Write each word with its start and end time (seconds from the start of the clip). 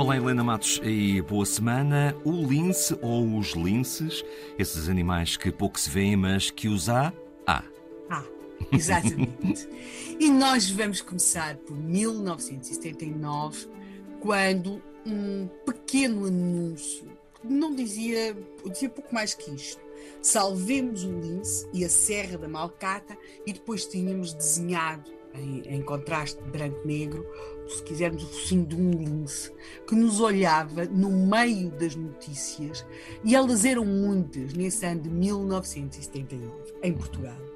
Olá, 0.00 0.16
Helena 0.16 0.42
Matos, 0.42 0.80
e 0.82 1.20
boa 1.20 1.44
semana. 1.44 2.16
O 2.24 2.30
lince 2.30 2.96
ou 3.02 3.36
os 3.36 3.52
linces, 3.52 4.24
esses 4.58 4.88
animais 4.88 5.36
que 5.36 5.52
pouco 5.52 5.78
se 5.78 5.90
veem, 5.90 6.16
mas 6.16 6.50
que 6.50 6.68
os 6.68 6.88
há, 6.88 7.12
há. 7.46 7.62
Ah, 8.08 8.24
exatamente. 8.72 9.68
e 10.18 10.30
nós 10.30 10.70
vamos 10.70 11.00
começar 11.00 11.56
por 11.56 11.76
1979, 11.76 13.68
quando 14.20 14.82
um 15.06 15.48
pequeno 15.64 16.26
anúncio, 16.26 17.06
não 17.42 17.74
dizia, 17.74 18.36
dizia 18.70 18.88
pouco 18.88 19.14
mais 19.14 19.34
que 19.34 19.50
isto, 19.50 19.80
salvemos 20.20 21.04
o 21.04 21.12
lince 21.12 21.66
e 21.72 21.84
a 21.84 21.88
Serra 21.88 22.36
da 22.38 22.48
Malcata, 22.48 23.16
e 23.46 23.52
depois 23.52 23.86
tínhamos 23.86 24.34
desenhado 24.34 25.10
em, 25.34 25.62
em 25.76 25.82
contraste 25.82 26.40
branco-negro, 26.42 27.26
se 27.68 27.82
quisermos, 27.84 28.24
o 28.24 28.26
focinho 28.26 28.66
de 28.66 28.74
um 28.74 28.90
lince, 28.90 29.52
que 29.86 29.94
nos 29.94 30.20
olhava 30.20 30.84
no 30.86 31.10
meio 31.10 31.70
das 31.70 31.94
notícias, 31.94 32.84
e 33.24 33.34
elas 33.34 33.64
eram 33.64 33.84
muitas 33.84 34.52
nesse 34.52 34.84
ano 34.84 35.02
de 35.02 35.10
1979, 35.10 36.52
em 36.82 36.92
Portugal. 36.92 37.49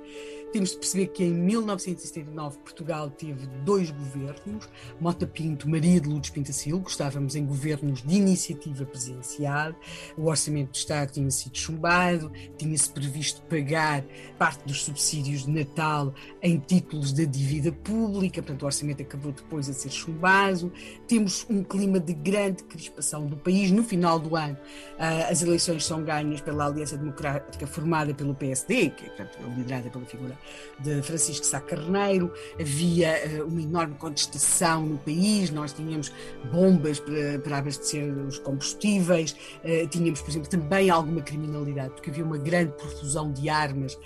Temos 0.54 0.70
de 0.70 0.76
perceber 0.76 1.08
que 1.08 1.24
em 1.24 1.34
1979 1.34 2.58
Portugal 2.58 3.10
teve 3.10 3.44
dois 3.64 3.90
governos, 3.90 4.68
Mota 5.00 5.26
Pinto, 5.26 5.68
Maria 5.68 6.00
de 6.00 6.08
Lourdes 6.08 6.30
Pintacil, 6.30 6.80
estávamos 6.86 7.34
em 7.34 7.44
governos 7.44 8.04
de 8.04 8.14
iniciativa 8.14 8.84
presidencial, 8.84 9.74
o 10.16 10.26
orçamento 10.26 10.70
do 10.70 10.76
Estado 10.76 11.10
tinha 11.10 11.28
sido 11.32 11.58
chumbado, 11.58 12.30
tinha-se 12.56 12.88
previsto 12.88 13.42
pagar 13.42 14.04
parte 14.38 14.64
dos 14.64 14.84
subsídios 14.84 15.44
de 15.44 15.50
Natal 15.50 16.14
em 16.40 16.60
títulos 16.60 17.12
da 17.12 17.24
dívida 17.24 17.72
pública, 17.72 18.40
portanto 18.40 18.62
o 18.62 18.66
orçamento 18.66 19.02
acabou 19.02 19.32
depois 19.32 19.68
a 19.68 19.72
ser 19.72 19.90
chumbado, 19.90 20.72
temos 21.08 21.44
um 21.50 21.64
clima 21.64 21.98
de 21.98 22.14
grande 22.14 22.62
crispação 22.62 23.26
do 23.26 23.36
país, 23.36 23.72
no 23.72 23.82
final 23.82 24.20
do 24.20 24.36
ano 24.36 24.56
ah, 25.00 25.26
as 25.28 25.42
eleições 25.42 25.84
são 25.84 26.04
ganhas 26.04 26.40
pela 26.40 26.66
Aliança 26.66 26.96
Democrática 26.96 27.66
formada 27.66 28.14
pelo 28.14 28.36
PSD, 28.36 28.90
que 28.90 29.06
é 29.06 29.08
portanto, 29.08 29.36
liderada 29.56 29.90
pela 29.90 30.04
figura 30.04 30.43
de 30.78 31.02
Francisco 31.02 31.46
Sá 31.46 31.60
Carneiro, 31.60 32.32
havia 32.60 33.42
uh, 33.42 33.46
uma 33.46 33.62
enorme 33.62 33.94
contestação 33.94 34.84
no 34.84 34.98
país, 34.98 35.50
nós 35.50 35.72
tínhamos 35.72 36.12
bombas 36.52 36.98
para, 36.98 37.38
para 37.38 37.58
abastecer 37.58 38.12
os 38.26 38.38
combustíveis, 38.38 39.32
uh, 39.64 39.86
tínhamos, 39.88 40.20
por 40.20 40.30
exemplo, 40.30 40.48
também 40.48 40.90
alguma 40.90 41.22
criminalidade, 41.22 41.90
porque 41.94 42.10
havia 42.10 42.24
uma 42.24 42.38
grande 42.38 42.72
profusão 42.72 43.32
de 43.32 43.48
armas 43.48 43.94
uh, 43.94 44.00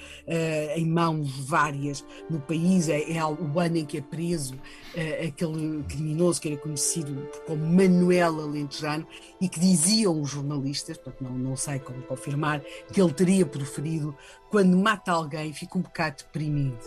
em 0.77 0.86
mãos 0.86 1.31
várias 1.47 2.05
no 2.28 2.41
país, 2.41 2.89
é, 2.89 3.12
é, 3.12 3.25
o 3.25 3.59
ano 3.59 3.78
em 3.78 3.84
que 3.84 3.98
é 3.98 4.00
preso 4.00 4.55
aquele 5.25 5.83
criminoso 5.84 6.41
que 6.41 6.48
era 6.48 6.56
conhecido 6.56 7.28
como 7.47 7.64
Manuel 7.64 8.41
Alentejano 8.41 9.06
e 9.41 9.48
que 9.48 9.61
diziam 9.61 10.20
os 10.20 10.31
jornalistas, 10.31 10.97
portanto 10.97 11.22
não, 11.22 11.39
não 11.39 11.56
sei 11.56 11.78
como 11.78 12.03
confirmar, 12.03 12.61
que 12.92 13.00
ele 13.00 13.12
teria 13.12 13.47
proferido 13.47 14.16
quando 14.50 14.77
mata 14.77 15.12
alguém, 15.12 15.53
fica 15.53 15.78
um 15.78 15.83
bocado 15.83 16.25
deprimido. 16.33 16.79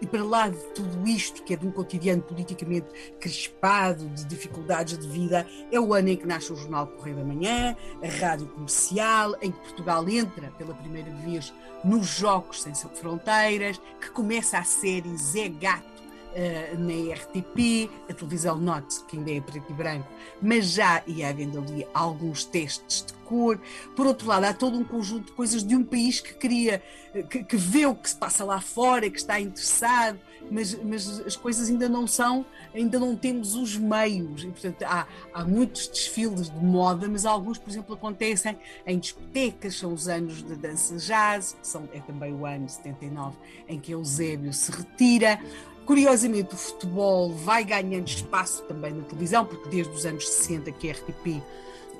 E 0.00 0.06
para 0.06 0.22
lá 0.22 0.48
de 0.48 0.58
tudo 0.74 1.06
isto, 1.06 1.42
que 1.42 1.54
é 1.54 1.56
de 1.56 1.66
um 1.66 1.70
cotidiano 1.70 2.22
politicamente 2.22 2.88
crispado, 3.18 4.08
de 4.10 4.24
dificuldades 4.24 4.98
de 4.98 5.08
vida, 5.08 5.46
é 5.70 5.80
o 5.80 5.94
ano 5.94 6.08
em 6.08 6.16
que 6.16 6.26
nasce 6.26 6.52
o 6.52 6.56
Jornal 6.56 6.86
Correio 6.86 7.16
da 7.16 7.24
Manhã, 7.24 7.76
a 8.02 8.08
rádio 8.08 8.48
comercial, 8.48 9.34
em 9.40 9.50
que 9.50 9.58
Portugal 9.58 10.08
entra 10.08 10.50
pela 10.58 10.74
primeira 10.74 11.10
vez 11.10 11.52
nos 11.84 12.06
Jogos 12.06 12.62
Sem 12.62 12.74
Fronteiras, 12.74 13.80
que 14.00 14.10
começa 14.10 14.58
a 14.58 14.64
série 14.64 15.16
Zé 15.16 15.48
Gato 15.48 15.99
uh, 16.30 16.78
na 16.78 17.14
RTP, 17.14 17.90
a 18.08 18.14
televisão 18.14 18.58
note 18.58 19.04
que 19.04 19.16
ainda 19.16 19.30
é 19.30 19.40
preto 19.40 19.70
e 19.70 19.74
branco, 19.74 20.08
mas 20.40 20.72
já 20.72 21.02
ia 21.06 21.28
havendo 21.28 21.58
ali 21.58 21.86
alguns 21.92 22.44
testes 22.44 23.04
de 23.06 23.12
cor. 23.24 23.60
Por 23.94 24.06
outro 24.06 24.26
lado, 24.26 24.44
há 24.44 24.52
todo 24.52 24.78
um 24.78 24.84
conjunto 24.84 25.26
de 25.26 25.32
coisas 25.32 25.64
de 25.64 25.76
um 25.76 25.84
país 25.84 26.20
que 26.20 26.34
queria, 26.34 26.82
que, 27.28 27.44
que 27.44 27.56
vê 27.56 27.86
o 27.86 27.94
que 27.94 28.10
se 28.10 28.16
passa 28.16 28.44
lá 28.44 28.60
fora, 28.60 29.08
que 29.10 29.18
está 29.18 29.40
interessado, 29.40 30.18
mas, 30.50 30.74
mas 30.82 31.20
as 31.20 31.36
coisas 31.36 31.68
ainda 31.68 31.88
não 31.88 32.06
são, 32.06 32.44
ainda 32.74 32.98
não 32.98 33.16
temos 33.16 33.54
os 33.54 33.76
meios. 33.76 34.44
E, 34.44 34.48
portanto, 34.48 34.82
há, 34.82 35.06
há 35.32 35.44
muitos 35.44 35.88
desfiles 35.88 36.50
de 36.50 36.64
moda, 36.64 37.08
mas 37.08 37.24
alguns, 37.26 37.58
por 37.58 37.70
exemplo, 37.70 37.94
acontecem 37.94 38.56
em 38.86 38.98
discotecas, 38.98 39.76
são 39.76 39.92
os 39.92 40.08
anos 40.08 40.42
da 40.42 40.54
dança 40.54 40.96
jazz, 40.96 41.56
são, 41.62 41.88
é 41.92 42.00
também 42.00 42.32
o 42.32 42.46
ano 42.46 42.68
79 42.68 43.36
em 43.68 43.78
que 43.78 43.92
Eusébio 43.92 44.52
se 44.52 44.70
retira. 44.70 45.40
Curiosamente, 45.84 46.54
o 46.54 46.58
futebol 46.58 47.32
vai 47.32 47.64
ganhando 47.64 48.06
espaço 48.06 48.62
também 48.64 48.92
na 48.92 49.02
televisão, 49.02 49.44
porque 49.44 49.68
desde 49.68 49.92
os 49.92 50.06
anos 50.06 50.28
60 50.28 50.70
que 50.72 50.90
a 50.90 50.92
RTP 50.92 51.42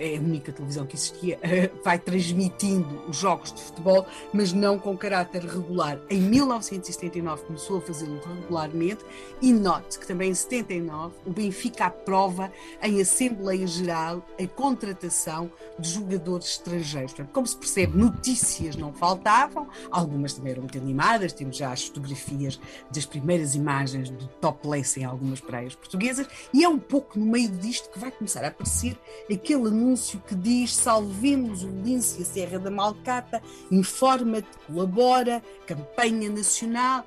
é 0.01 0.17
a 0.17 0.21
única 0.21 0.51
televisão 0.51 0.87
que 0.87 0.97
existia, 0.97 1.39
vai 1.85 1.99
transmitindo 1.99 3.03
os 3.07 3.19
jogos 3.19 3.53
de 3.53 3.61
futebol, 3.61 4.07
mas 4.33 4.53
não 4.53 4.79
com 4.79 4.97
caráter 4.97 5.45
regular. 5.45 6.01
Em 6.09 6.21
1979 6.21 7.45
começou 7.45 7.79
a 7.79 7.81
fazê-lo 7.83 8.19
regularmente 8.21 9.05
e 9.43 9.53
note 9.53 9.99
que 9.99 10.07
também 10.07 10.31
em 10.31 10.35
79 10.35 11.15
o 11.27 11.31
Benfica 11.31 11.87
aprova 11.87 12.51
em 12.83 13.01
Assembleia 13.01 13.67
Geral 13.67 14.27
a 14.43 14.47
contratação 14.47 15.51
de 15.79 15.91
jogadores 15.91 16.47
estrangeiros. 16.47 17.13
Portanto, 17.13 17.33
como 17.35 17.47
se 17.47 17.57
percebe, 17.57 17.97
notícias 17.97 18.77
não 18.77 18.93
faltavam, 18.93 19.69
algumas 19.91 20.33
também 20.33 20.53
eram 20.53 20.63
muito 20.63 20.79
animadas, 20.79 21.33
temos 21.33 21.57
já 21.59 21.73
as 21.73 21.85
fotografias 21.85 22.59
das 22.91 23.05
primeiras 23.05 23.55
imagens 23.55 24.09
do 24.09 24.27
topless 24.41 24.99
em 24.99 25.05
algumas 25.05 25.41
praias 25.41 25.75
portuguesas, 25.75 26.27
e 26.55 26.65
é 26.65 26.69
um 26.69 26.79
pouco 26.79 27.19
no 27.19 27.27
meio 27.27 27.51
disto 27.51 27.91
que 27.91 27.99
vai 27.99 28.11
começar 28.11 28.43
a 28.45 28.49
aparecer 28.49 28.97
aquele 29.31 29.69
anúncio 29.69 29.90
anúncio 29.91 30.23
que 30.27 30.35
diz 30.35 30.77
salvemos 30.77 31.65
o 31.65 31.69
lince 31.69 32.23
a 32.23 32.25
Serra 32.25 32.59
da 32.59 32.71
Malcata, 32.71 33.43
informa-te, 33.71 34.49
colabora, 34.67 35.43
campanha 35.67 36.31
nacional. 36.31 37.05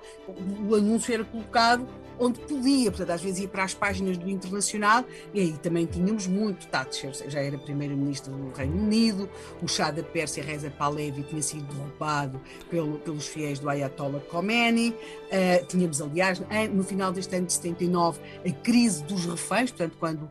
O 0.70 0.76
anúncio 0.76 1.14
era 1.14 1.24
colocado 1.24 1.88
onde 2.19 2.40
podia, 2.40 2.91
portanto, 2.91 3.12
às 3.12 3.22
vezes 3.22 3.40
ia 3.40 3.47
para 3.47 3.63
as 3.63 3.74
páginas 3.74 4.18
do 4.18 4.29
Internacional 4.29 5.03
e 5.34 5.40
aí 5.40 5.53
também 5.53 5.85
tínhamos 5.85 6.28
muito. 6.28 6.68
Thatcher 6.68 7.12
já 7.28 7.40
era 7.40 7.57
primeiro-ministro 7.57 8.31
do 8.31 8.51
Reino 8.56 8.81
Unido, 8.81 9.29
o 9.62 9.68
chá 9.68 9.91
da 9.91 10.03
Pérsia, 10.03 10.44
Reza 10.44 10.69
Pahlavi, 10.69 11.24
tinha 11.24 11.41
sido 11.41 11.63
derrubado 11.74 12.40
pelo, 12.69 13.00
pelos 13.00 13.28
fiéis 13.28 13.59
do 13.59 13.69
Ayatollah 13.69 14.19
Khomeini. 14.22 14.90
Uh, 14.90 15.66
tínhamos, 15.68 16.01
aliás, 16.01 16.41
no 16.72 16.84
final 16.84 17.12
deste 17.12 17.35
ano 17.35 17.47
de 17.47 17.53
79, 17.53 18.19
a 18.45 18.51
crise 18.51 19.03
dos 19.03 19.25
reféns, 19.25 19.72
portanto, 19.72 19.97
quando 20.00 20.24
uh, 20.24 20.30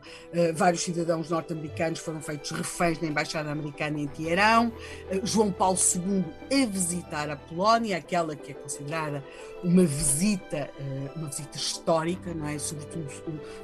vários 0.55 0.81
cidadãos 0.81 1.29
norte-americanos 1.29 1.99
foram 1.99 2.21
feitos 2.21 2.51
reféns 2.51 2.99
na 3.01 3.07
Embaixada 3.07 3.51
Americana 3.51 3.99
em 3.99 4.07
Teherão. 4.07 4.71
Uh, 5.11 5.25
João 5.25 5.51
Paulo 5.51 5.77
II 5.77 6.23
a 6.51 6.65
visitar 6.65 7.29
a 7.29 7.35
Polónia, 7.35 7.97
aquela 7.97 8.35
que 8.35 8.51
é 8.51 8.55
considerada 8.55 9.23
uma 9.63 9.85
visita, 9.85 10.69
uma 11.15 11.27
visita 11.27 11.57
histórica, 11.73 12.33
não 12.33 12.47
é? 12.47 12.57
sobretudo 12.57 13.07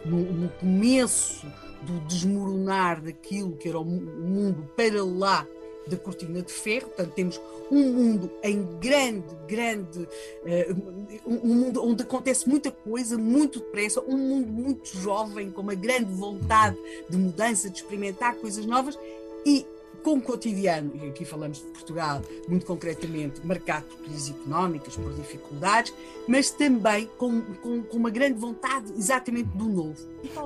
no, 0.06 0.18
no 0.18 0.50
começo 0.50 1.46
do 1.81 2.00
desmoronar 2.08 3.02
daquilo 3.02 3.56
que 3.56 3.70
era 3.70 3.80
o 3.80 3.86
mundo 3.86 4.70
para 4.75 5.03
lá 5.03 5.47
da 5.88 5.97
cortina 5.97 6.42
de 6.42 6.52
ferro, 6.52 6.88
portanto 6.88 7.14
temos 7.14 7.42
um 7.72 7.92
mundo 7.94 8.31
em 8.44 8.64
grande, 8.80 9.36
grande, 9.48 10.00
uh, 10.00 11.19
um 11.25 11.56
mundo 11.56 11.84
onde 11.84 12.03
acontece 12.03 12.48
muita 12.48 12.72
coisa, 12.72 13.18
muito 13.18 13.59
depressa, 13.59 14.02
um 14.02 14.18
mundo 14.18 14.48
muito 14.48 14.96
jovem, 14.98 15.50
com 15.50 15.62
uma 15.62 15.74
grande 15.74 16.14
vontade 16.14 16.78
de 17.10 17.18
mudança, 17.18 17.69
de 17.69 17.78
experimentar 17.78 18.36
coisas 18.36 18.66
novas 18.66 18.98
e 19.45 19.66
com 20.10 20.18
o 20.18 20.22
cotidiano, 20.22 20.92
e 20.96 21.08
aqui 21.08 21.24
falamos 21.24 21.60
de 21.60 21.66
Portugal, 21.66 22.22
muito 22.48 22.66
concretamente, 22.66 23.46
marcado 23.46 23.86
por 23.86 23.98
crises 24.00 24.32
económicas, 24.32 24.96
por 24.96 25.14
dificuldades, 25.14 25.94
mas 26.28 26.50
também 26.50 27.08
com, 27.18 27.42
com, 27.62 27.84
com 27.84 27.98
uma 27.98 28.10
grande 28.10 28.40
vontade 28.40 28.92
exatamente 28.98 29.50
do 29.50 29.66
novo. 29.66 29.96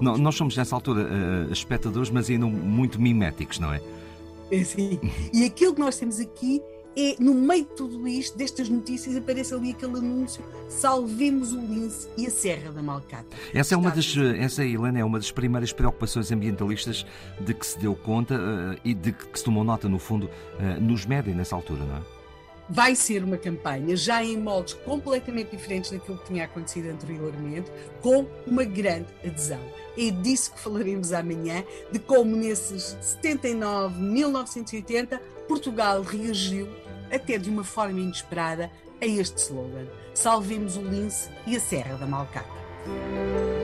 Não, 0.01 0.18
nós 0.18 0.36
somos 0.36 0.57
nessa 0.57 0.75
altura 0.75 1.04
uh, 1.04 1.54
espectadores, 1.54 2.10
mas 2.10 2.30
ainda 2.30 2.45
muito 2.45 3.01
miméticos, 3.01 3.57
não 3.57 3.74
é? 3.74 3.81
É 4.51 4.63
sim. 4.63 5.00
E 5.31 5.45
aquilo 5.45 5.74
que 5.74 5.80
nós 5.80 5.98
temos 5.98 6.19
aqui 6.19 6.62
é, 6.95 7.15
no 7.19 7.33
meio 7.33 7.63
de 7.63 7.71
tudo 7.71 8.07
isto, 8.07 8.37
destas 8.37 8.69
notícias, 8.69 9.15
aparece 9.15 9.53
ali 9.53 9.71
aquele 9.71 9.97
anúncio: 9.97 10.43
salvemos 10.69 11.51
o 11.53 11.59
lince 11.59 12.07
e 12.17 12.27
a 12.27 12.31
Serra 12.31 12.71
da 12.71 12.81
Malcata. 12.81 13.35
Essa 13.53 13.75
é 13.75 13.77
uma 13.77 13.91
das, 13.91 14.15
essa, 14.37 14.63
Helena, 14.63 14.99
é 14.99 15.03
uma 15.03 15.19
das 15.19 15.31
primeiras 15.31 15.73
preocupações 15.73 16.31
ambientalistas 16.31 17.05
de 17.39 17.53
que 17.53 17.65
se 17.65 17.79
deu 17.79 17.95
conta 17.95 18.35
uh, 18.35 18.79
e 18.83 18.93
de 18.93 19.11
que 19.11 19.37
se 19.37 19.43
tomou 19.43 19.63
nota, 19.63 19.89
no 19.89 19.99
fundo, 19.99 20.29
uh, 20.59 20.81
nos 20.81 21.05
média 21.05 21.33
nessa 21.33 21.55
altura, 21.55 21.83
não 21.85 21.97
é? 21.97 22.22
Vai 22.69 22.95
ser 22.95 23.24
uma 23.24 23.38
campanha 23.38 23.95
já 23.95 24.24
em 24.24 24.38
moldes 24.38 24.74
completamente 24.74 25.51
diferentes 25.51 25.92
daquilo 25.92 26.18
que 26.18 26.27
tinha 26.27 26.45
acontecido 26.45 26.89
anteriormente, 26.89 27.71
com 28.01 28.25
uma 28.48 28.63
grande 28.63 29.07
adesão. 29.25 29.60
É 29.98 30.10
disso 30.10 30.54
que 30.54 30.60
falaremos 30.60 31.13
amanhã, 31.13 31.63
de 31.92 32.00
como 32.00 32.36
nesses 32.36 32.98
79, 33.01 34.01
1980, 34.01 35.21
Portugal 35.48 36.01
reagiu 36.01 36.68
até 37.12 37.38
de 37.38 37.50
uma 37.50 37.63
forma 37.63 38.00
inesperada 38.00 38.71
a 39.01 39.06
este 39.06 39.38
slogan: 39.38 39.86
Salvemos 40.13 40.77
o 40.77 40.81
lince 40.81 41.30
e 41.45 41.56
a 41.56 41.60
Serra 41.60 41.98
da 41.98 42.07
Malcata. 42.07 43.62